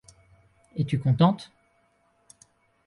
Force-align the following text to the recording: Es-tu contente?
Es-tu 0.79 0.97
contente? 0.97 1.51